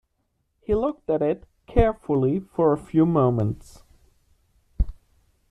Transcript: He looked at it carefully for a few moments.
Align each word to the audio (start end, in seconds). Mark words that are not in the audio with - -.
He 0.61 0.73
looked 0.73 1.11
at 1.11 1.21
it 1.21 1.45
carefully 1.67 2.39
for 2.39 2.73
a 2.73 2.77
few 2.83 3.05
moments. 3.05 3.83